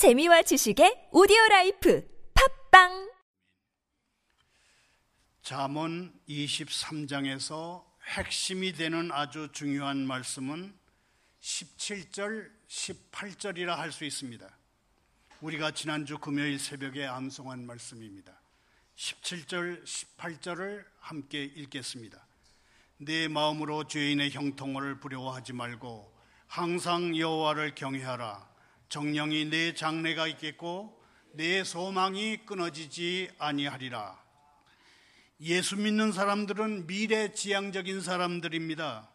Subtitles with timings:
[0.00, 2.02] 재미와 지식의 오디오 라이프
[2.70, 3.12] 팟빵
[5.42, 10.74] 잠언 23장에서 핵심이 되는 아주 중요한 말씀은
[11.42, 14.48] 17절, 18절이라 할 수 있습니다.
[15.42, 18.32] 우리가 지난주 금요일 새벽에 암송한 말씀입니다.
[18.96, 22.26] 17절, 18절을 함께 읽겠습니다.
[22.96, 26.10] 네 마음으로 죄인의 형통을 부러워하지 말고
[26.46, 28.49] 항상 여호와를 경외하라.
[28.90, 31.00] 정령이 내 장래가 있겠고
[31.32, 34.18] 내 소망이 끊어지지 아니하리라.
[35.42, 39.08] 예수 믿는 사람들은 미래 지향적인 사람들입니다.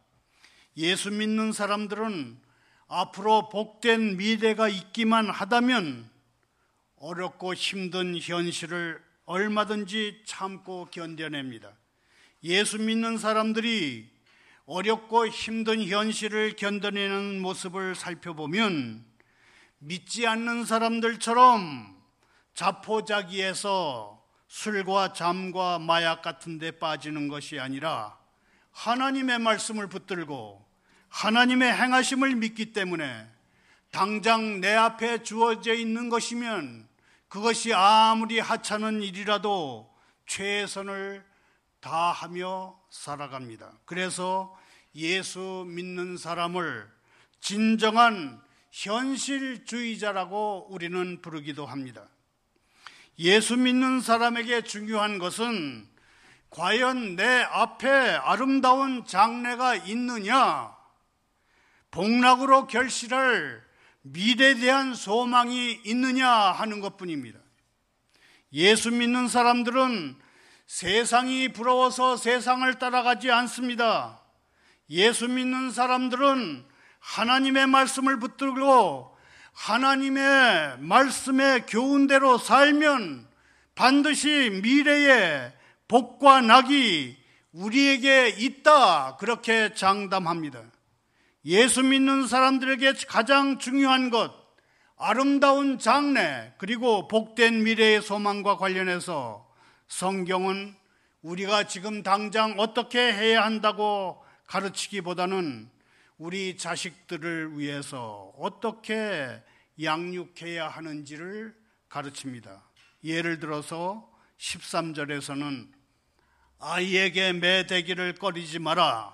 [0.78, 2.40] 예수 믿는 사람들은
[2.88, 6.10] 앞으로 복된 미래가 있기만 하다면
[6.96, 11.74] 어렵고 힘든 현실을 얼마든지 참고 견뎌냅니다.
[12.46, 14.10] 예수 믿는 사람들이
[14.68, 19.15] 어렵고 힘든 현실을 견뎌내는 모습을 살펴보면
[19.80, 21.96] 믿지 않는 사람들처럼
[22.54, 28.18] 자포자기에서 술과 잠과 마약 같은 데 빠지는 것이 아니라
[28.72, 30.66] 하나님의 말씀을 붙들고
[31.10, 33.28] 하나님의 행하심을 믿기 때문에
[33.92, 36.88] 당장 내 앞에 주어져 있는 것이면
[37.28, 39.94] 그것이 아무리 하찮은 일이라도
[40.26, 41.26] 최선을
[41.80, 43.72] 다하며 살아갑니다.
[43.86, 44.58] 그래서
[44.96, 46.90] 예수 믿는 사람을
[47.40, 48.42] 진정한
[48.76, 52.10] 현실주의자라고 우리는 부르기도 합니다.
[53.18, 55.88] 예수 믿는 사람에게 중요한 것은
[56.50, 60.76] 과연 내 앞에 아름다운 장래가 있느냐,
[61.90, 63.64] 복락으로 결실할
[64.02, 67.40] 미래에 대한 소망이 있느냐 하는 것 뿐입니다.
[68.52, 70.18] 예수 믿는 사람들은
[70.68, 74.22] 세상이 부러워서 세상을 따라가지 않습니다.
[74.90, 76.75] 예수 믿는 사람들은
[77.06, 79.16] 하나님의 말씀을 붙들고
[79.54, 83.28] 하나님의 말씀의 교훈대로 살면
[83.76, 85.54] 반드시 미래에
[85.88, 87.16] 복과 낙이
[87.54, 89.18] 우리에게 있다.
[89.18, 90.62] 그렇게 장담합니다.
[91.46, 94.34] 예수 믿는 사람들에게 가장 중요한 것,
[94.98, 99.48] 아름다운 장래, 그리고 복된 미래의 소망과 관련해서
[99.88, 100.76] 성경은
[101.22, 105.75] 우리가 지금 당장 어떻게 해야 한다고 가르치기보다는
[106.18, 109.44] 우리 자식들을 위해서 어떻게
[109.82, 111.54] 양육해야 하는지를
[111.90, 112.64] 가르칩니다.
[113.04, 115.74] 예를 들어서 13절에서는
[116.60, 119.14] 아이에게 매대기를 꺼리지 마라.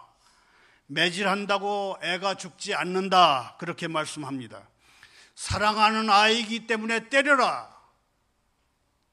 [0.86, 3.56] 매질한다고 애가 죽지 않는다.
[3.60, 4.70] 그렇게 말씀합니다.
[5.34, 7.72] 사랑하는 아이이기 때문에 때려라.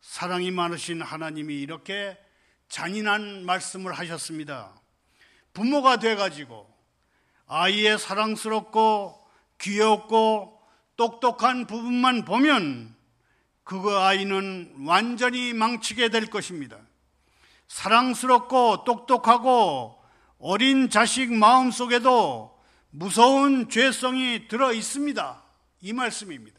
[0.02, 2.18] 사랑이 많으신 하나님이 이렇게
[2.68, 4.78] 잔인한 말씀을 하셨습니다.
[5.54, 6.77] 부모가 돼가지고
[7.48, 9.18] 아이의 사랑스럽고
[9.58, 10.60] 귀엽고
[10.96, 12.94] 똑똑한 부분만 보면
[13.64, 16.78] 그거 아이는 완전히 망치게 될 것입니다.
[17.66, 20.02] 사랑스럽고 똑똑하고
[20.38, 22.58] 어린 자식 마음 속에도
[22.90, 25.42] 무서운 죄성이 들어 있습니다.
[25.80, 26.58] 이 말씀입니다.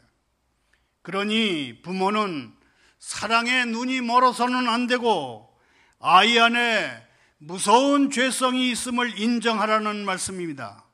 [1.02, 2.54] 그러니 부모는
[2.98, 5.52] 사랑의 눈이 멀어서는 안 되고
[5.98, 7.09] 아이 안에
[7.42, 10.84] 무서운 죄성이 있음을 인정하라는 말씀입니다.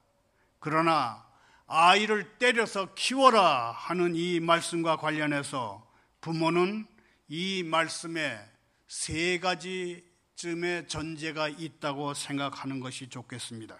[0.60, 1.26] 그러나
[1.66, 5.84] 아이를 때려서 키워라 하는 이 말씀과 관련해서
[6.20, 6.86] 부모는
[7.26, 8.38] 이 말씀에
[8.86, 13.76] 세 가지쯤의 전제가 있다고 생각하는 것이 좋겠습니다.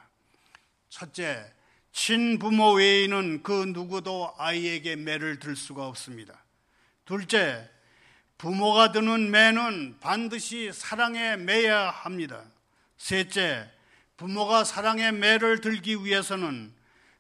[0.88, 1.47] 첫째,
[1.93, 6.44] 친부모 외에는 그 누구도 아이에게 매를 들 수가 없습니다.
[7.05, 7.71] 둘째,
[8.38, 12.43] 부모가 드는 매는 반드시 사랑에 매야 합니다.
[12.97, 13.71] 셋째,
[14.17, 16.75] 부모가 사랑의 매를 들기 위해서는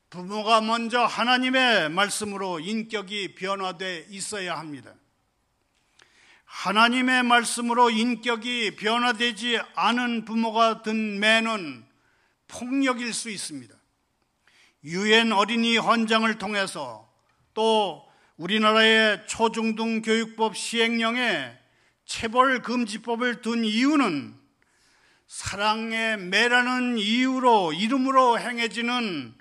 [0.08, 4.94] 부모가 먼저 하나님의 말씀으로 인격이 변화돼 있어야 합니다.
[6.44, 11.84] 하나님의 말씀으로 인격이 변화되지 않은 부모가 든 매는
[12.48, 13.74] 폭력일 수 있습니다.
[14.84, 17.12] 유엔 어린이 헌장을 통해서
[17.52, 21.52] 또 우리나라의 초중등 교육법 시행령에
[22.04, 24.35] 체벌 금지법을 둔 이유는
[25.26, 29.34] 사랑의 매라는 이유로 이름으로 행해지는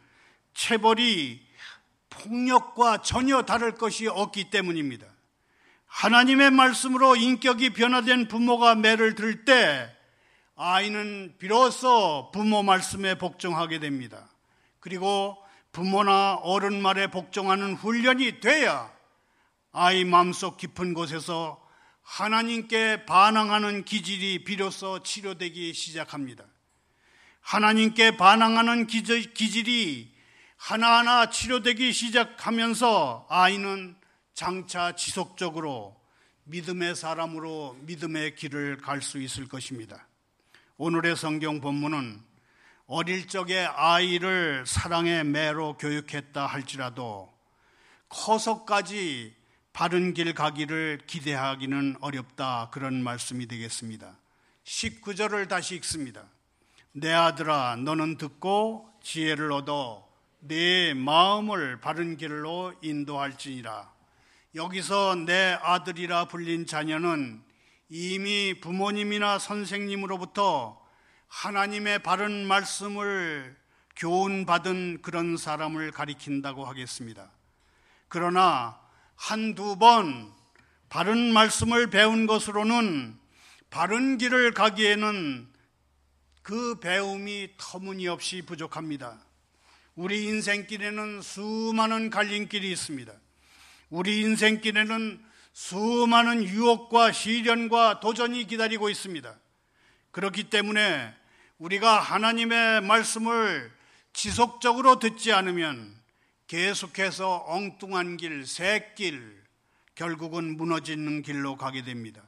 [0.53, 1.45] 체벌이
[2.09, 5.05] 폭력과 전혀 다를 것이 없기 때문입니다.
[5.85, 9.91] 하나님의 말씀으로 인격이 변화된 부모가 매를 들 때
[10.57, 14.29] 아이는 비로소 부모 말씀에 복종하게 됩니다.
[14.79, 15.37] 그리고
[15.71, 18.89] 부모나 어른 말에 복종하는 훈련이 돼야
[19.73, 21.64] 아이 마음속 깊은 곳에서
[22.05, 26.45] 하나님께 반항하는 기질이 비로소 치료되기 시작합니다.
[27.41, 30.13] 하나님께 반항하는 기질이
[30.55, 33.95] 하나하나 치료되기 시작하면서 아이는
[34.33, 35.99] 장차 지속적으로
[36.43, 40.07] 믿음의 사람으로 믿음의 길을 갈 수 있을 것입니다.
[40.77, 42.21] 오늘의 성경 본문은
[42.85, 47.33] 어릴 적에 아이를 사랑의 매로 교육했다 할지라도
[48.09, 49.34] 커서까지
[49.75, 54.15] 바른 길 가기를 기대하기는 어렵다 그런 말씀이 되겠습니다.
[54.63, 56.23] 19절을 다시 읽습니다.
[56.93, 60.07] 내 아들아 너는 듣고 지혜를 얻어
[60.39, 63.91] 내 마음을 바른 길로 인도할지니라.
[64.55, 67.43] 여기서 내 아들이라 불린 자녀는
[67.89, 70.81] 이미 부모님이나 선생님으로부터
[71.27, 73.57] 하나님의 바른 말씀을
[73.97, 77.29] 교훈받은 그런 사람을 가리킨다고 하겠습니다.
[78.07, 78.84] 그러나
[79.15, 80.31] 한두 번
[80.89, 83.17] 바른 말씀을 배운 것으로는
[83.69, 85.47] 바른 길을 가기에는
[86.41, 89.19] 그 배움이 터무니없이 부족합니다.
[89.95, 93.11] 우리 인생길에는 수많은 갈림길이 있습니다.
[93.89, 99.33] 우리 인생길에는 수많은 유혹과 시련과 도전이 기다리고 있습니다.
[100.11, 101.13] 그렇기 때문에
[101.57, 103.71] 우리가 하나님의 말씀을
[104.13, 105.95] 지속적으로 듣지 않으면
[106.47, 109.43] 계속해서 엉뚱한 길, 새길,
[109.95, 112.21] 결국은 무너지는 길로 가게 됩니다.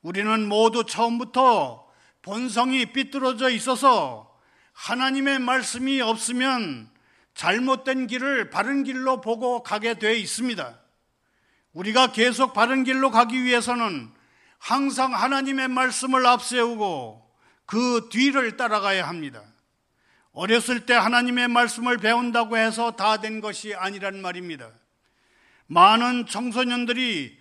[0.00, 1.86] 우리는 모두 처음부터
[2.22, 4.32] 본성이 삐뚤어져 있어서
[4.72, 6.90] 하나님의 말씀이 없으면
[7.34, 10.78] 잘못된 길을 바른 길로 보고 가게 돼 있습니다.
[11.72, 14.10] 우리가 계속 바른 길로 가기 위해서는
[14.58, 17.30] 항상 하나님의 말씀을 앞세우고
[17.66, 19.42] 그 뒤를 따라가야 합니다.
[20.32, 24.70] 어렸을 때 하나님의 말씀을 배운다고 해서 다 된 것이 아니란 말입니다.
[25.66, 27.38] 많은 청소년들이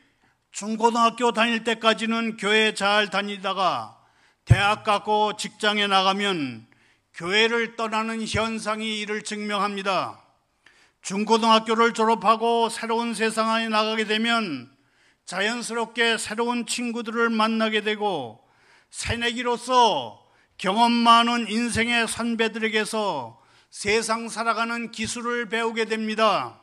[0.51, 3.97] 중고등학교 다닐 때까지는 교회 잘 다니다가
[4.45, 6.67] 대학 가고 직장에 나가면
[7.13, 10.19] 교회를 떠나는 현상이 이를 증명합니다.
[11.01, 14.69] 중고등학교를 졸업하고 새로운 세상에 나가게 되면
[15.25, 18.45] 자연스럽게 새로운 친구들을 만나게 되고
[18.89, 20.20] 새내기로서
[20.61, 23.41] 경험 많은 인생의 선배들에게서
[23.71, 26.61] 세상 살아가는 기술을 배우게 됩니다.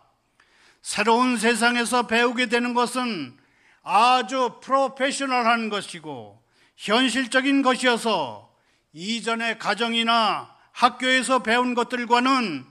[0.83, 3.37] 새로운 세상에서 배우게 되는 것은
[3.83, 6.41] 아주 프로페셔널한 것이고
[6.77, 8.55] 현실적인 것이어서
[8.93, 12.67] 이전의 가정이나 학교에서 배운 것들과는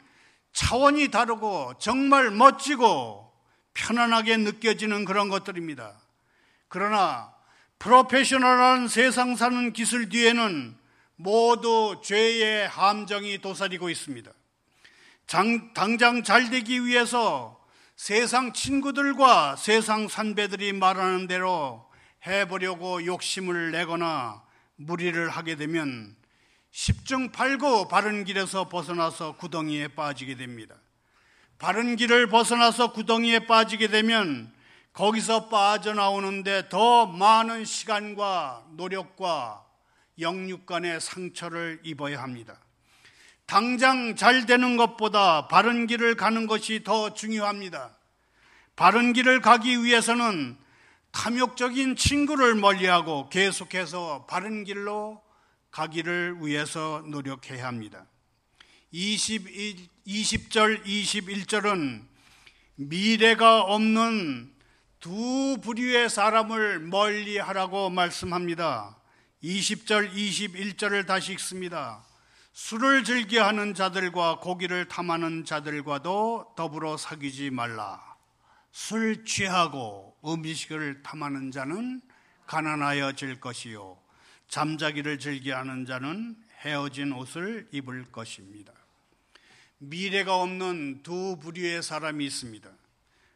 [0.53, 3.33] 차원이 다르고 정말 멋지고
[3.73, 5.99] 편안하게 느껴지는 그런 것들입니다.
[6.69, 7.33] 그러나
[7.79, 10.86] 프로페셔널한 세상 사는 기술 뒤에는
[11.17, 14.31] 모두 죄의 함정이 도사리고 있습니다.
[15.25, 17.59] 장, 당장 잘 되기 위해서
[17.95, 21.85] 세상 친구들과 세상 선배들이 말하는 대로
[22.25, 24.43] 해보려고 욕심을 내거나
[24.75, 26.15] 무리를 하게 되면
[26.71, 30.75] 십중 팔구 바른 길에서 벗어나서 구덩이에 빠지게 됩니다.
[31.57, 34.53] 바른 길을 벗어나서 구덩이에 빠지게 되면
[34.93, 39.66] 거기서 빠져나오는데 더 많은 시간과 노력과
[40.19, 42.59] 영육간의 상처를 입어야 합니다.
[43.45, 47.97] 당장 잘 되는 것보다 바른 길을 가는 것이 더 중요합니다.
[48.75, 50.57] 바른 길을 가기 위해서는
[51.11, 55.21] 탐욕적인 친구를 멀리하고 계속해서 바른 길로
[55.71, 58.05] 가기를 위해서 노력해야 합니다.
[58.91, 62.03] 21, 20절, 21절은
[62.75, 64.53] 미래가 없는
[64.99, 68.96] 두 부류의 사람을 멀리 하라고 말씀합니다.
[69.43, 72.03] 20절, 21절을 다시 읽습니다.
[72.53, 78.17] 술을 즐겨하는 자들과 고기를 탐하는 자들과도 더불어 사귀지 말라.
[78.71, 82.01] 술 취하고 음식을 탐하는 자는
[82.47, 83.99] 가난하여질 것이요.
[84.47, 88.73] 잠자기를 즐겨하는 자는 헤어진 옷을 입을 것입니다.
[89.77, 92.67] 미래가 없는 두 부류의 사람이 있습니다.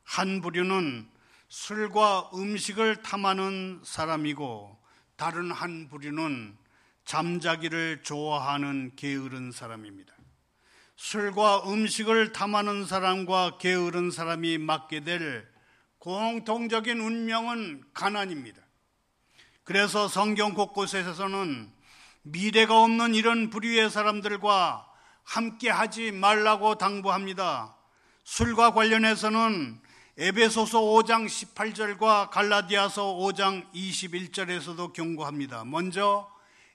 [0.03, 1.07] 한 부류는
[1.49, 4.80] 술과 음식을 탐하는 사람이고
[5.21, 6.57] 다른 한 부류는
[7.05, 10.15] 잠자기를 좋아하는 게으른 사람입니다.
[10.95, 15.47] 술과 음식을 탐하는 사람과 게으른 사람이 맡게 될
[15.99, 18.63] 공통적인 운명은 가난입니다.
[19.63, 21.71] 그래서 성경 곳곳에서는
[22.23, 24.87] 미래가 없는 이런 부류의 사람들과
[25.23, 27.75] 함께 하지 말라고 당부합니다.
[28.23, 29.79] 술과 관련해서는
[30.17, 35.63] 에베소서 5장 18절과 갈라디아서 5장 21절에서도 경고합니다.
[35.63, 36.29] 먼저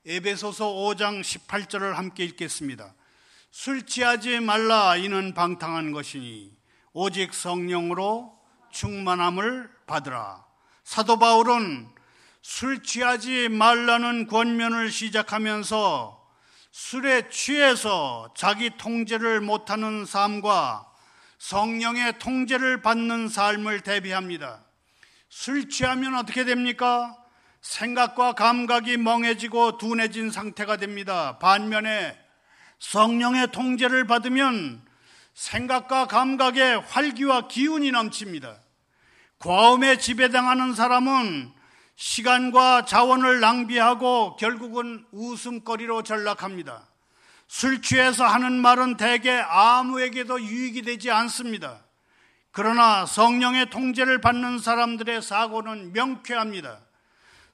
[0.06, 2.94] 에베소서 5장 18절을 함께 읽겠습니다.
[3.50, 6.50] 술 취하지 말라 이는 방탕한 것이니
[6.94, 8.38] 오직 성령으로
[8.70, 10.42] 충만함을 받으라.
[10.82, 11.88] 사도 바울은
[12.40, 16.26] 술 취하지 말라는 권면을 시작하면서
[16.70, 20.95] 술에 취해서 자기 통제를 못하는 삶과
[21.38, 24.64] 성령의 통제를 받는 삶을 대비합니다.
[25.28, 27.16] 술 취하면 어떻게 됩니까?
[27.60, 31.38] 생각과 감각이 멍해지고 둔해진 상태가 됩니다.
[31.38, 32.16] 반면에
[32.78, 34.82] 성령의 통제를 받으면
[35.34, 38.58] 생각과 감각에 활기와 기운이 넘칩니다.
[39.38, 41.52] 과음에 지배당하는 사람은
[41.96, 46.86] 시간과 자원을 낭비하고 결국은 웃음거리로 전락합니다.
[47.48, 51.84] 술 취해서 하는 말은 대개 아무에게도 유익이 되지 않습니다.
[52.50, 56.80] 그러나 성령의 통제를 받는 사람들의 사고는 명쾌합니다.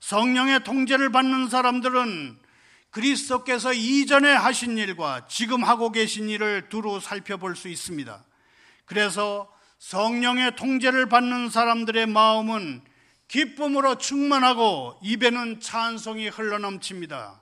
[0.00, 2.38] 성령의 통제를 받는 사람들은
[2.90, 8.24] 그리스도께서 이전에 하신 일과 지금 하고 계신 일을 두루 살펴볼 수 있습니다.
[8.84, 12.82] 그래서 성령의 통제를 받는 사람들의 마음은
[13.26, 17.41] 기쁨으로 충만하고 입에는 찬송이 흘러넘칩니다.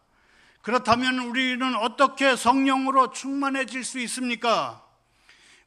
[0.62, 4.84] 그렇다면 우리는 어떻게 성령으로 충만해질 수 있습니까?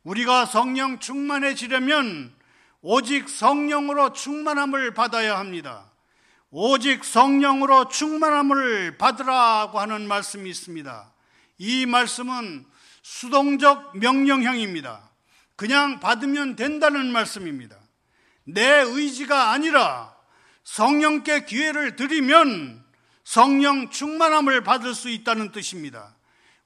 [0.03, 2.33] 우리가 성령 충만해지려면
[2.81, 5.89] 오직 성령으로 충만함을 받아야 합니다.
[6.51, 11.11] 오직 성령으로 충만함을 받으라고 하는 말씀이 있습니다.
[11.57, 12.65] 이 말씀은
[13.01, 15.09] 수동적 명령형입니다.
[15.55, 17.77] 그냥 받으면 된다는 말씀입니다.
[18.43, 20.13] 내 의지가 아니라
[20.63, 22.82] 성령께 기회를 드리면
[23.23, 26.15] 성령 충만함을 받을 수 있다는 뜻입니다.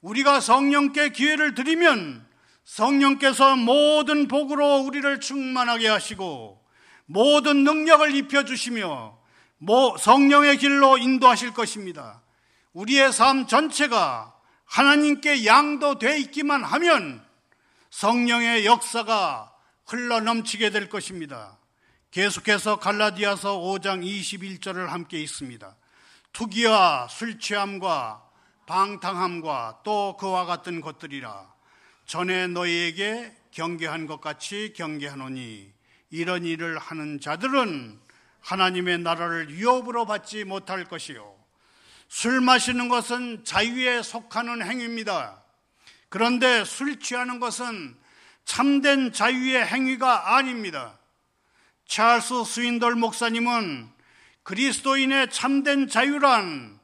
[0.02, 2.26] 우리가 성령께 기회를 드리면
[2.64, 6.64] 성령께서 모든 복으로 우리를 충만하게 하시고
[7.06, 9.18] 모든 능력을 입혀주시며
[10.00, 12.22] 성령의 길로 인도하실 것입니다.
[12.74, 14.36] 우리의 삶 전체가
[14.66, 17.26] 하나님께 양도돼 있기만 하면
[17.90, 19.54] 성령의 역사가
[19.86, 21.58] 흘러 넘치게 될 것입니다.
[22.12, 25.76] 계속해서 갈라디아서 5장 21절을 함께 있습니다.
[26.38, 28.24] 투기와 술 취함과
[28.68, 31.52] 방탕함과 또 그와 같은 것들이라
[32.06, 35.74] 전에 너희에게 경계한 것 같이 경계하노니
[36.12, 38.00] 이런 일을 하는 자들은
[38.42, 41.36] 하나님의 나라를 위협으로 받지 못할 것이요.
[42.08, 45.42] 술 마시는 것은 자유에 속하는 행위입니다.
[46.08, 47.98] 그런데 술 취하는 것은
[48.46, 51.00] 참된 자유의 행위가 아닙니다.
[51.88, 53.97] 찰스 스윈돌 목사님은
[54.48, 56.80] 그리스도인의 참된 자유란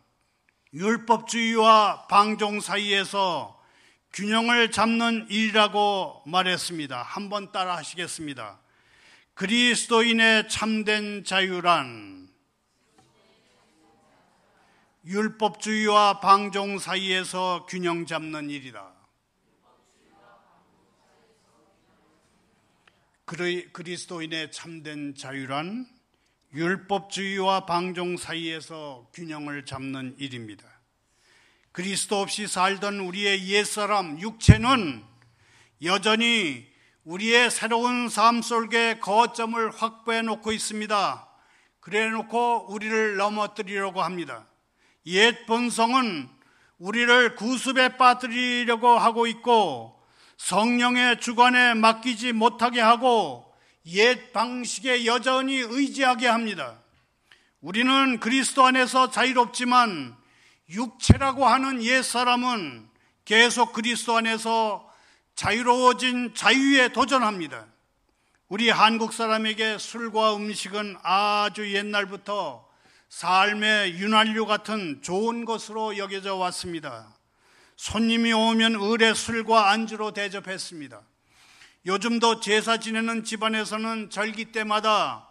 [0.73, 3.57] 율법주의와 방종 사이에서
[4.11, 7.01] 균형을 잡는 일이라고 말했습니다.
[7.01, 8.59] 한번 따라 하시겠습니다.
[9.35, 12.27] 그리스도인의 참된 자유란
[15.05, 18.91] 율법주의와 방종 사이에서 균형 잡는 일이다.
[23.71, 25.92] 그리스도인의 참된 자유란
[26.53, 30.63] 율법주의와 방종 사이에서 균형을 잡는 일입니다.
[31.71, 35.03] 그리스도 없이 살던 우리의 옛사람 육체는
[35.83, 36.67] 여전히
[37.05, 41.27] 우리의 새로운 삶 속에 거점을 확보해 놓고 있습니다.
[41.79, 44.47] 그래 놓고 우리를 넘어뜨리려고 합니다.
[45.07, 46.29] 옛 본성은
[46.77, 49.99] 우리를 구습에 빠뜨리려고 하고 있고
[50.37, 53.52] 성령의 주관에 맡기지 못하게 하고
[53.85, 56.79] 옛 방식에 여전히 의지하게 합니다.
[57.61, 60.15] 우리는 그리스도 안에서 자유롭지만
[60.69, 62.87] 육체라고 하는 옛 사람은
[63.25, 64.89] 계속 그리스도 안에서
[65.35, 67.65] 자유로워진 자유에 도전합니다.
[68.49, 72.67] 우리 한국 사람에게 술과 음식은 아주 옛날부터
[73.09, 77.13] 삶의 윤활유 같은 좋은 것으로 여겨져 왔습니다.
[77.75, 81.01] 손님이 오면 을의 술과 안주로 대접했습니다.
[81.85, 85.27] 요즘도 제사 지내는 집안에서는 절기 때마다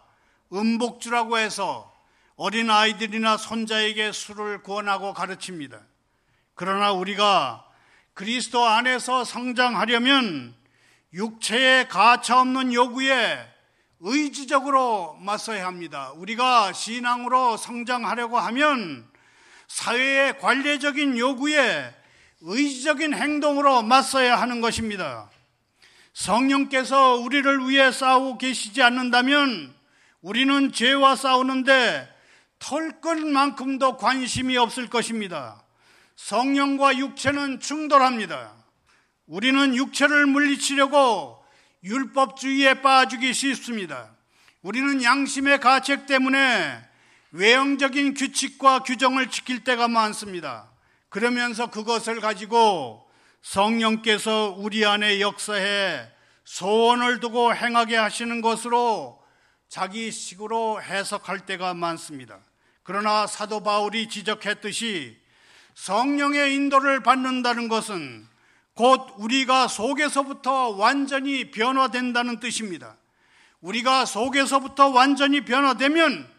[0.51, 1.91] 음복주라고 해서
[2.35, 5.81] 어린 아이들이나 손자에게 술을 구원하고 가르칩니다.
[6.53, 7.65] 그러나 우리가
[8.13, 10.53] 그리스도 안에서 성장하려면
[11.13, 13.47] 육체의 가차 없는 요구에
[13.99, 16.11] 의지적으로 맞서야 합니다.
[16.15, 19.07] 우리가 신앙으로 성장하려고 하면
[19.67, 21.95] 사회의 관례적인 요구에
[22.41, 25.31] 의지적인 행동으로 맞서야 하는 것입니다.
[26.13, 29.73] 성령께서 우리를 위해 싸우고 계시지 않는다면
[30.21, 32.09] 우리는 죄와 싸우는데
[32.59, 35.61] 털끝만큼도 관심이 없을 것입니다.
[36.15, 38.53] 성령과 육체는 충돌합니다.
[39.25, 41.43] 우리는 육체를 물리치려고
[41.83, 44.11] 율법주의에 빠지기 쉽습니다.
[44.61, 46.81] 우리는 양심의 가책 때문에
[47.31, 50.69] 외형적인 규칙과 규정을 지킬 때가 많습니다.
[51.09, 53.05] 그러면서 그것을 가지고
[53.43, 56.09] 성령께서 우리 안에 역사해
[56.45, 59.21] 소원을 두고 행하게 하시는 것으로
[59.67, 62.39] 자기 식으로 해석할 때가 많습니다.
[62.83, 65.17] 그러나 사도 바울이 지적했듯이
[65.75, 68.27] 성령의 인도를 받는다는 것은
[68.75, 72.95] 곧 우리가 속에서부터 완전히 변화된다는 뜻입니다.
[73.61, 76.29] 우리가 속에서부터 완전히 변화되면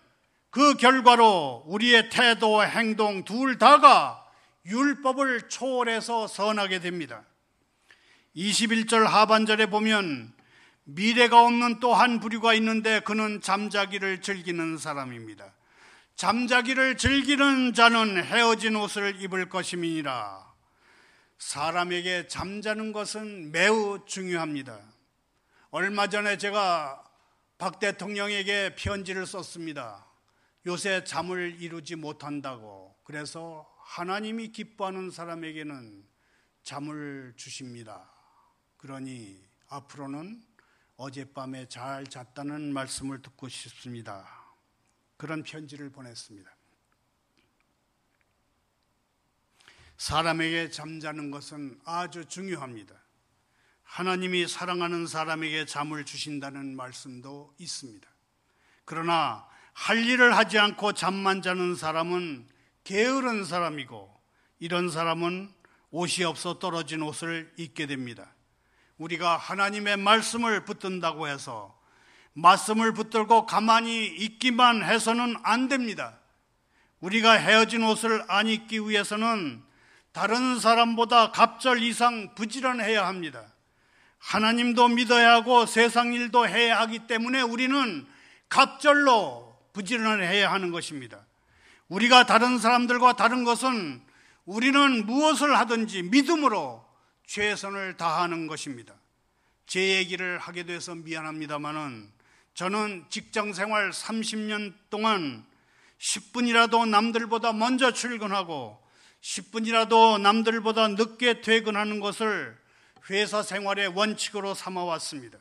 [0.50, 4.23] 그 결과로 우리의 태도, 행동 둘 다가
[4.66, 7.24] 율법을 초월해서 선하게 됩니다.
[8.36, 10.32] 21절 하반절에 보면
[10.84, 15.54] 미래가 없는 또 한 부류가 있는데 그는 잠자기를 즐기는 사람입니다.
[16.16, 20.44] 잠자기를 즐기는 자는 헤어진 옷을 입을 것임이니라.
[21.38, 24.78] 사람에게 잠자는 것은 매우 중요합니다.
[25.70, 27.02] 얼마 전에 제가
[27.58, 30.06] 박 대통령에게 편지를 썼습니다.
[30.66, 32.94] 요새 잠을 이루지 못한다고.
[33.04, 36.04] 그래서 하나님이 기뻐하는 사람에게는
[36.62, 38.10] 잠을 주십니다.
[38.78, 40.42] 그러니 앞으로는
[40.96, 44.26] 어젯밤에 잘 잤다는 말씀을 듣고 싶습니다.
[45.16, 46.50] 그런 편지를 보냈습니다.
[49.98, 52.94] 사람에게 잠자는 것은 아주 중요합니다.
[53.82, 58.08] 하나님이 사랑하는 사람에게 잠을 주신다는 말씀도 있습니다.
[58.84, 62.53] 그러나 할 일을 하지 않고 잠만 자는 사람은
[62.84, 64.14] 게으른 사람이고
[64.60, 65.50] 이런 사람은
[65.90, 68.34] 옷이 없어 떨어진 옷을 입게 됩니다.
[68.98, 71.78] 우리가 하나님의 말씀을 붙든다고 해서
[72.34, 76.18] 말씀을 붙들고 가만히 있기만 해서는 안 됩니다.
[77.00, 79.62] 우리가 헤어진 옷을 안 입기 위해서는
[80.12, 83.44] 다른 사람보다 갑절 이상 부지런해야 합니다.
[84.18, 88.06] 하나님도 믿어야 하고 세상 일도 해야 하기 때문에 우리는
[88.48, 91.24] 갑절로 부지런해야 하는 것입니다.
[91.88, 94.02] 우리가 다른 사람들과 다른 것은
[94.44, 96.84] 우리는 무엇을 하든지 믿음으로
[97.26, 98.94] 최선을 다하는 것입니다.
[99.66, 102.12] 제 얘기를 하게 돼서 미안합니다만은
[102.54, 105.44] 저는 직장 생활 30년 동안
[105.98, 108.80] 10분이라도 남들보다 먼저 출근하고
[109.22, 112.56] 10분이라도 남들보다 늦게 퇴근하는 것을
[113.10, 115.38] 회사 생활의 원칙으로 삼아왔습니다.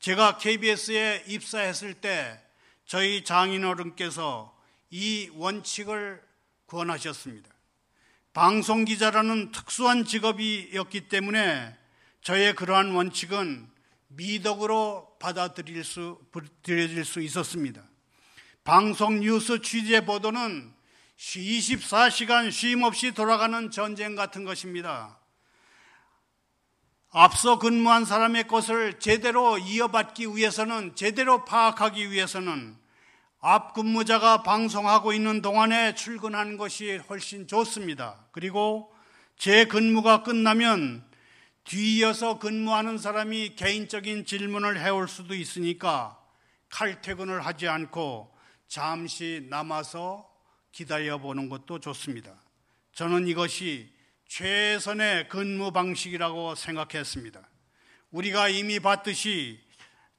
[0.00, 2.40] 제가 KBS에 입사했을 때
[2.84, 4.55] 저희 장인어른께서
[4.90, 6.22] 이 원칙을
[6.66, 7.50] 권하셨습니다.
[8.32, 11.76] 방송 기자라는 특수한 직업이었기 때문에
[12.20, 13.70] 저의 그러한 원칙은
[14.08, 16.20] 미덕으로 받아들일 수,
[16.62, 17.82] 들여질 수 있었습니다.
[18.62, 20.74] 방송 뉴스 취재 보도는
[21.16, 25.18] 24시간 쉼 없이 돌아가는 전쟁 같은 것입니다.
[27.10, 32.76] 앞서 근무한 사람의 것을 제대로 이어받기 위해서는, 제대로 파악하기 위해서는
[33.48, 38.26] 앞 근무자가 방송하고 있는 동안에 출근하는 것이 훨씬 좋습니다.
[38.32, 38.92] 그리고
[39.38, 41.04] 제 근무가 끝나면
[41.62, 46.20] 뒤이어서 근무하는 사람이 개인적인 질문을 해올 수도 있으니까
[46.70, 50.28] 칼퇴근을 하지 않고 잠시 남아서
[50.72, 52.34] 기다려 보는 것도 좋습니다.
[52.94, 53.94] 저는 이것이
[54.26, 57.48] 최선의 근무 방식이라고 생각했습니다.
[58.10, 59.60] 우리가 이미 봤듯이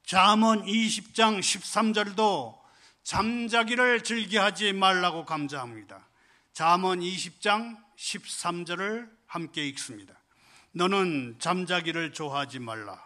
[0.02, 2.67] 잠언 20장 13절도
[3.08, 6.06] 잠자기를 즐겨하지 말라고 감자합니다.
[6.52, 10.12] 잠언 20장 13절을 함께 읽습니다.
[10.72, 13.02] 너는 잠자기를 좋아하지 말라.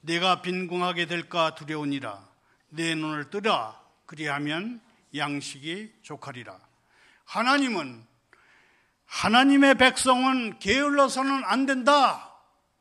[0.00, 2.26] 내가 빈궁하게 될까 두려우니라.
[2.70, 3.78] 내 눈을 뜨라.
[4.06, 4.80] 그리하면
[5.14, 6.58] 양식이 족하리라.
[7.26, 8.06] 하나님은
[9.04, 12.38] 하나님의 백성은 게을러서는 안 된다.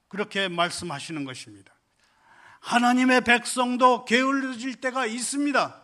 [0.08, 1.74] 그렇게 말씀하시는 것입니다.
[2.62, 5.81] 하나님의 백성도 게을러질 때가 있습니다.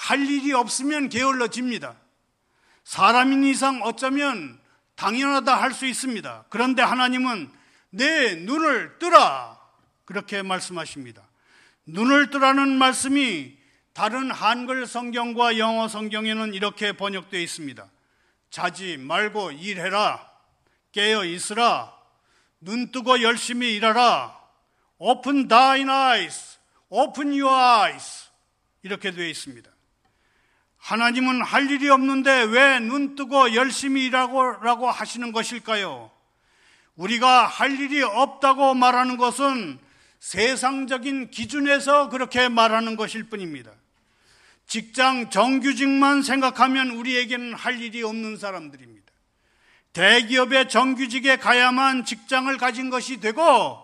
[0.00, 1.94] 할 일이 없으면 게을러집니다.
[2.84, 4.58] 사람인 이상 어쩌면
[4.96, 6.46] 당연하다 할 수 있습니다.
[6.48, 7.52] 그런데 하나님은
[7.90, 9.60] 내 눈을 뜨라.
[10.06, 11.22] 그렇게 말씀하십니다.
[11.84, 13.58] 눈을 뜨라는 말씀이
[13.92, 17.86] 다른 한글 성경과 영어 성경에는 이렇게 번역되어 있습니다.
[18.50, 20.26] 자지 말고 일해라.
[20.92, 21.94] 깨어 있으라.
[22.60, 24.34] 눈 뜨고 열심히 일하라.
[24.98, 26.58] Open thine eyes.
[26.88, 28.30] Open your eyes.
[28.82, 29.70] 이렇게 되어 있습니다.
[30.80, 36.10] 하나님은 할 일이 없는데 왜 눈 뜨고 열심히 일하고 하시는 것일까요?
[36.96, 39.78] 우리가 할 일이 없다고 말하는 것은
[40.18, 43.70] 세상적인 기준에서 그렇게 말하는 것일 뿐입니다.
[44.66, 49.10] 직장 정규직만 생각하면 우리에게는 할 일이 없는 사람들입니다.
[49.92, 53.78] 대기업의 정규직에 가야만 직장을 가진 것이 되고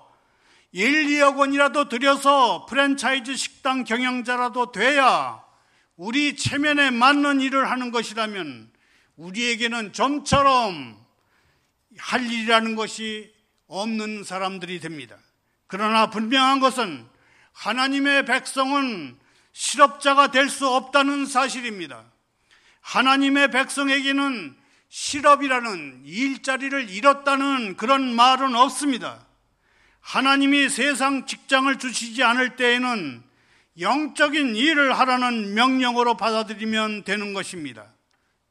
[0.72, 5.42] 1, 2억 원이라도 들여서 프랜차이즈 식당 경영자라도 돼야
[5.96, 8.70] 우리 체면에 맞는 일을 하는 것이라면
[9.16, 10.96] 우리에게는 좀처럼
[11.98, 13.32] 할 일이라는 것이
[13.66, 15.16] 없는 사람들이 됩니다.
[15.66, 17.06] 그러나 분명한 것은
[17.52, 19.16] 하나님의 백성은
[19.52, 22.04] 실업자가 될 수 없다는 사실입니다.
[22.82, 24.54] 하나님의 백성에게는
[24.90, 29.26] 실업이라는 일자리를 잃었다는 그런 말은 없습니다.
[30.00, 33.25] 하나님이 세상 직장을 주시지 않을 때에는
[33.78, 37.92] 영적인 일을 하라는 명령으로 받아들이면 되는 것입니다.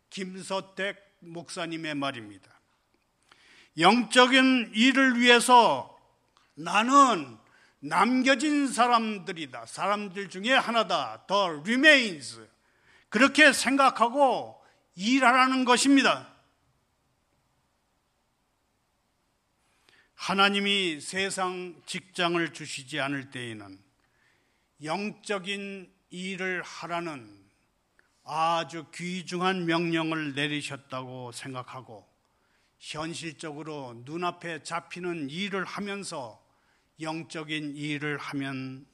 [0.10, 2.50] 김서택 목사님의 말입니다.
[3.78, 5.98] 영적인 일을 위해서
[6.54, 7.38] 나는
[7.80, 9.66] 남겨진 사람들이다.
[9.66, 11.26] 사람들 중에 하나다.
[11.28, 12.48] The remains.
[13.10, 14.62] 그렇게 생각하고
[14.96, 16.34] 일하라는 것입니다.
[20.16, 23.80] 하나님이 세상 직장을 주시지 않을 때에는
[24.86, 27.44] 영적인 일을 하라는
[28.24, 32.08] 아주 귀중한 명령을 내리셨다고 생각하고
[32.80, 36.44] 현실적으로 눈앞에 잡히는 일을 하면서
[37.02, 38.86] 영적인 일을 하면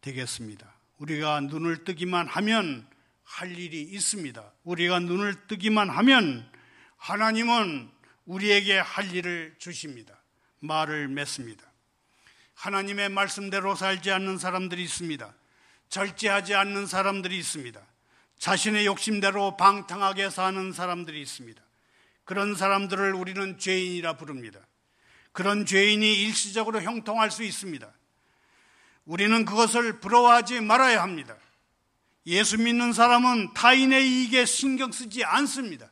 [0.00, 0.74] 되겠습니다.
[0.98, 2.88] 우리가 눈을 뜨기만 하면
[3.22, 4.52] 할 일이 있습니다.
[4.64, 6.50] 우리가 눈을 뜨기만 하면
[6.96, 7.90] 하나님은
[8.24, 10.20] 우리에게 할 일을 주십니다.
[10.60, 11.67] 말을 맺습니다.
[12.58, 15.32] 하나님의 말씀대로 살지 않는 사람들이 있습니다.
[15.90, 17.80] 절제하지 않는 사람들이 있습니다.
[18.38, 21.62] 자신의 욕심대로 방탕하게 사는 사람들이 있습니다.
[22.24, 24.58] 그런 사람들을 우리는 죄인이라 부릅니다.
[25.30, 27.88] 그런 죄인이 일시적으로 형통할 수 있습니다.
[29.04, 31.36] 우리는 그것을 부러워하지 말아야 합니다.
[32.26, 35.90] 예수 믿는 사람은 타인의 이익에 신경 쓰지 않습니다.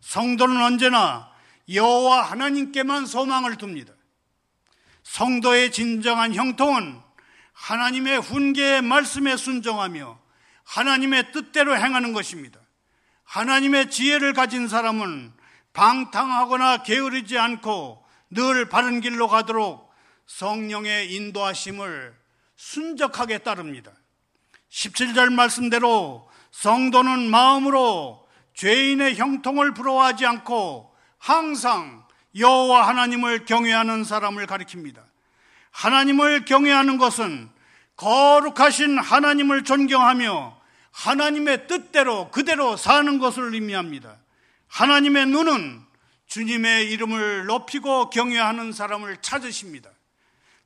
[0.00, 1.28] 성도는 언제나
[1.68, 3.95] 여호와 하나님께만 소망을 둡니다.
[5.06, 7.00] 성도의 진정한 형통은
[7.52, 10.18] 하나님의 훈계의 말씀에 순종하며
[10.64, 12.60] 하나님의 뜻대로 행하는 것입니다.
[13.24, 15.32] 하나님의 지혜를 가진 사람은
[15.72, 19.90] 방탕하거나 게으르지 않고 늘 바른 길로 가도록
[20.26, 22.14] 성령의 인도하심을
[22.56, 23.92] 순적하게 따릅니다.
[24.70, 32.05] 17절 말씀대로 성도는 마음으로 죄인의 형통을 부러워하지 않고 항상
[32.38, 35.02] 여호와 하나님을 경외하는 사람을 가리킵니다.
[35.70, 37.48] 하나님을 경외하는 것은
[37.96, 40.56] 거룩하신 하나님을 존경하며
[40.90, 44.16] 하나님의 뜻대로 그대로 사는 것을 의미합니다.
[44.68, 45.82] 하나님의 눈은
[46.26, 49.90] 주님의 이름을 높이고 경외하는 사람을 찾으십니다.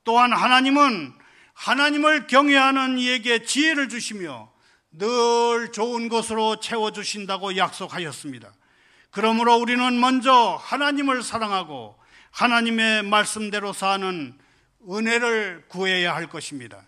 [0.05, 1.13] 또한 하나님은
[1.55, 4.51] 하나님을 경외하는 이에게 지혜를 주시며
[4.93, 8.53] 늘 좋은 것으로 채워주신다고 약속하였습니다.
[9.11, 11.97] 그러므로 우리는 먼저 하나님을 사랑하고
[12.31, 14.39] 하나님의 말씀대로 사는
[14.89, 16.83] 은혜를 구해야 할 것입니다.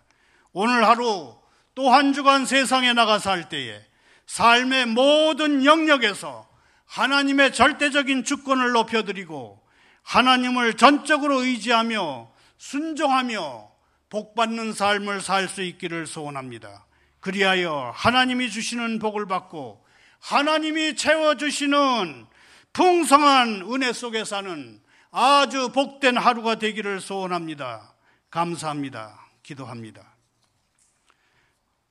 [0.52, 1.36] 오늘 하루
[1.74, 3.80] 또 한 주간 세상에 나가 살 때에
[4.26, 6.48] 삶의 모든 영역에서
[6.86, 9.60] 하나님의 절대적인 주권을 높여드리고
[10.02, 13.70] 하나님을 전적으로 의지하며 순종하며
[14.10, 16.84] 복받는 삶을 살 수 있기를 소원합니다.
[17.20, 19.82] 그리하여 하나님이 주시는 복을 받고
[20.22, 22.26] 하나님이 채워주시는
[22.72, 24.80] 풍성한 은혜 속에 사는
[25.10, 27.92] 아주 복된 하루가 되기를 소원합니다.
[28.30, 29.20] 감사합니다.
[29.42, 30.14] 기도합니다.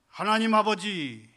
[0.07, 1.29] 하나님 아버지,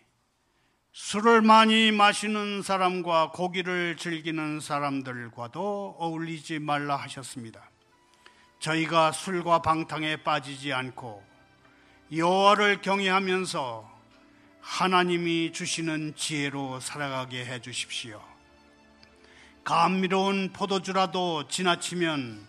[0.92, 7.70] 술을 많이 마시는 사람과 고기를 즐기는 사람들과도 어울리지 말라 하셨습니다.
[8.60, 11.24] 저희가 술과 방탕에 빠지지 않고
[12.12, 13.93] 여호와를 경외하면서
[14.64, 18.20] 하나님이 주시는 지혜로 살아가게 해 주십시오.
[19.62, 22.44] 감미로운 포도주라도 지나치면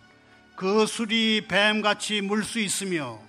[0.55, 3.19] 그 술이 뱀같이 물 수 있으며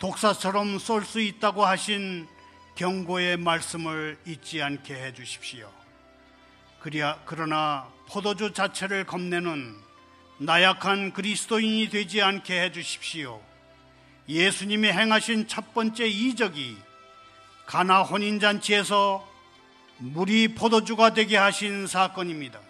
[0.00, 2.26] 독사처럼 쏠 수 있다고 하신
[2.74, 5.72] 경고의 말씀을 잊지 않게 해 주십시오.
[7.24, 9.76] 그러나 포도주 자체를 겁내는
[10.38, 13.40] 나약한 그리스도인이 되지 않게 해 주십시오.
[14.28, 16.76] 예수님이 행하신 첫 번째 이적이
[17.66, 19.28] 가나 혼인잔치에서
[19.98, 22.60] 물이 포도주가 되게 하신 사건입니다.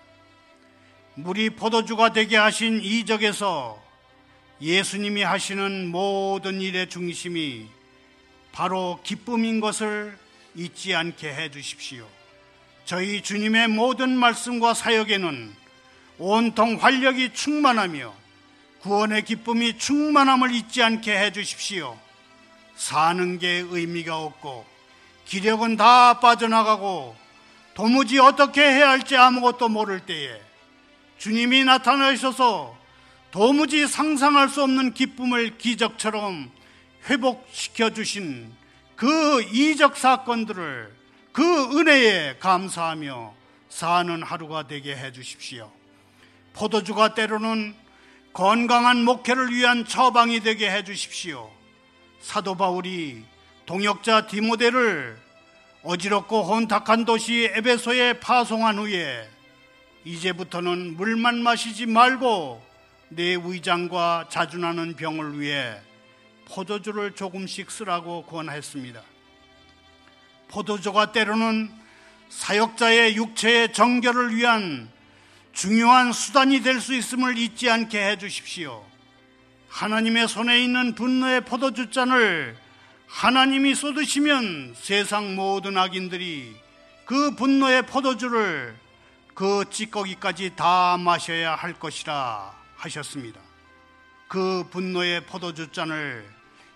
[1.14, 3.82] 물이 포도주가 되게 하신 이적에서
[4.60, 7.66] 예수님이 하시는 모든 일의 중심이
[8.52, 10.16] 바로 기쁨인 것을
[10.54, 12.06] 잊지 않게 해 주십시오.
[12.84, 15.54] 저희 주님의 모든 말씀과 사역에는
[16.18, 18.14] 온통 활력이 충만하며
[18.80, 21.98] 구원의 기쁨이 충만함을 잊지 않게 해 주십시오.
[22.76, 24.71] 사는 게 의미가 없고
[25.26, 27.16] 기력은 다 빠져나가고
[27.74, 30.40] 도무지 어떻게 해야 할지 아무것도 모를 때에
[31.18, 32.76] 주님이 나타나셔서
[33.30, 36.50] 도무지 상상할 수 없는 기쁨을 기적처럼
[37.08, 38.52] 회복시켜 주신
[38.94, 40.94] 그 이적 사건들을
[41.32, 43.34] 그 은혜에 감사하며
[43.70, 45.72] 사는 하루가 되게 해 주십시오.
[46.52, 47.74] 포도주가 때로는
[48.34, 51.50] 건강한 목회를 위한 처방이 되게 해 주십시오.
[52.20, 53.24] 사도 바울이
[53.72, 55.16] 동역자 디모데를
[55.82, 59.26] 어지럽고 혼탁한 도시 에베소에 파송한 후에
[60.04, 62.62] 이제부터는 물만 마시지 말고
[63.08, 65.74] 내 위장과 자주 나는 병을 위해
[66.48, 69.00] 포도주를 조금씩 쓰라고 권했습니다.
[70.48, 71.72] 포도주가 때로는
[72.28, 74.90] 사역자의 육체의 정결을 위한
[75.54, 78.84] 중요한 수단이 될 수 있음을 잊지 않게 해 주십시오.
[79.70, 82.60] 하나님의 손에 있는 분노의 포도주 잔을
[83.12, 86.56] 하나님이 쏟으시면 세상 모든 악인들이
[87.04, 88.74] 그 분노의 포도주를
[89.34, 93.40] 그 찌꺼기까지 다 마셔야 할 것이라 하셨습니다.
[94.28, 96.26] 그 분노의 포도주 잔을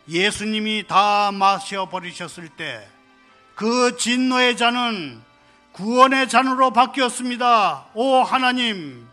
[0.08, 2.96] 예수님이 다 마셔버리셨을 때
[3.56, 5.22] 그 진노의 잔은
[5.72, 7.86] 구원의 잔으로 바뀌었습니다.
[7.94, 9.08] 오 하나님,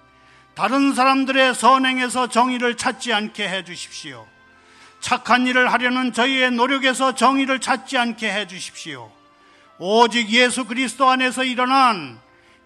[0.54, 4.28] 다른 사람들의 선행에서 정의를 찾지 않게 해 주십시오.
[5.04, 9.12] 착한 일을 하려는 저희의 노력에서 정의를 찾지 않게 해 주십시오.
[9.78, 12.18] 오직 예수 그리스도 안에서 일어난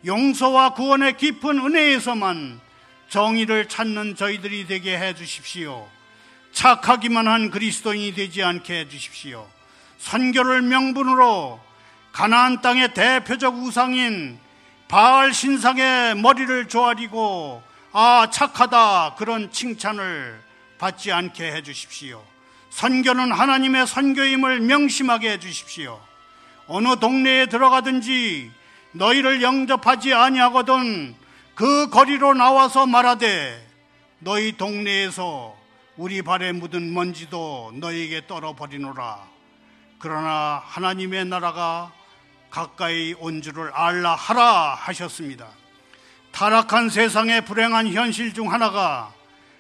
[0.05, 2.61] 용서와 구원의 깊은 은혜에서만
[3.09, 5.89] 정의를 찾는 저희들이 되게 해 주십시오.
[6.51, 9.47] 착하기만 한 그리스도인이 되지 않게 해 주십시오.
[9.97, 11.59] 선교를 명분으로
[12.11, 14.37] 가나안 땅의 대표적 우상인
[14.87, 20.46] 바알 신상의 머리를 조아리고 아 착하다 그런 칭찬을
[20.77, 22.23] 받지 않게 해 주십시오.
[22.69, 25.99] 선교는 하나님의 선교임을 명심하게 해 주십시오.
[26.67, 28.51] 어느 동네에 들어가든지
[28.91, 31.15] 너희를 영접하지 아니하거든
[31.55, 33.65] 그 거리로 나와서 말하되
[34.19, 35.55] 너희 동네에서
[35.95, 39.19] 우리 발에 묻은 먼지도 너희에게 떨어버리노라.
[39.99, 41.91] 그러나 하나님의 나라가
[42.51, 45.47] 가까이 온 줄을 알라 하라 하셨습니다.
[46.31, 49.11] 타락한 세상의 불행한 현실 중 하나가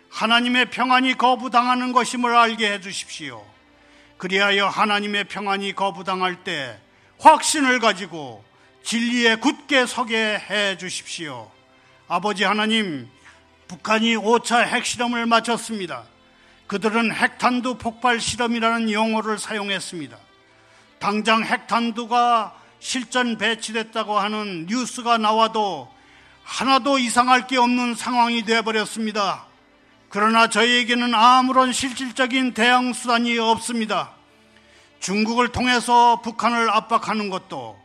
[0.09, 3.45] 하나님의 평안이 거부당하는 것임을 알게 해 주십시오.
[4.17, 6.79] 그리하여 하나님의 평안이 거부당할 때
[7.19, 8.43] 확신을 가지고
[8.83, 11.51] 진리에 굳게 서게 해 주십시오.
[12.07, 13.09] 아버지 하나님,
[13.67, 16.03] 북한이 5차 핵실험을 마쳤습니다.
[16.67, 20.17] 그들은 핵탄두 폭발 실험이라는 용어를 사용했습니다.
[20.99, 25.93] 당장 핵탄두가 실전 배치됐다고 하는 뉴스가 나와도
[26.43, 29.46] 하나도 이상할 게 없는 상황이 되어버렸습니다.
[30.09, 34.11] 그러나 저희에게는 아무런 실질적인 대응 수단이 없습니다.
[34.99, 37.77] 중국을 통해서 북한을 압박하는 것도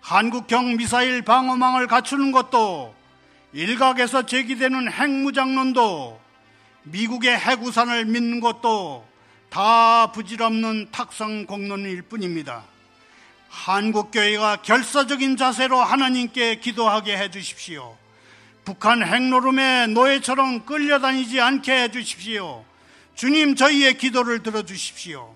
[0.00, 2.94] 한국형 미사일 방어망을 갖추는 것도
[3.52, 6.20] 일각에서 제기되는 핵무장론도
[6.84, 9.06] 미국의 핵우산을 믿는 것도
[9.50, 12.64] 다 부질없는 탁상 공론일 뿐입니다.
[13.50, 17.96] 한국교회가 결사적인 자세로 하나님께 기도하게 해 주십시오.
[18.68, 22.66] 북한 핵노름의 노예처럼 끌려다니지 않게 해 주십시오.
[23.14, 25.34] 주님 저희의 기도를 들어 주십시오.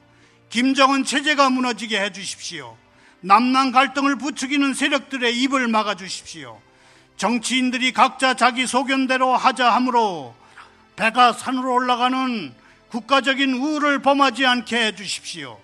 [0.50, 2.76] 김정은 체제가 무너지게 해 주십시오.
[3.22, 6.60] 남남 갈등을 부추기는 세력들의 입을 막아 주십시오.
[7.16, 10.34] 정치인들이 각자 자기 소견대로 하자 함으로
[10.96, 12.52] 배가 산으로 올라가는
[12.90, 15.58] 국가적인 우를 범하지 않게 해 주십시오.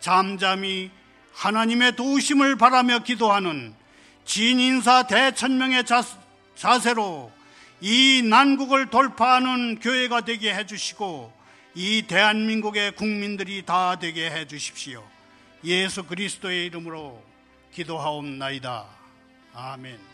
[0.00, 0.90] 잠잠히
[1.34, 3.74] 하나님의 도우심을 바라며 기도하는
[4.24, 5.84] 진인사 대천명의
[6.54, 7.32] 자세로
[7.80, 11.32] 이 난국을 돌파하는 교회가 되게 해주시고
[11.74, 15.02] 이 대한민국의 국민들이 다 되게 해주십시오.
[15.64, 17.22] 예수 그리스도의 이름으로
[17.72, 18.86] 기도하옵나이다.
[19.54, 20.11] 아멘.